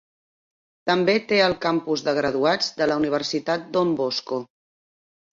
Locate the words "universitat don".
3.01-3.93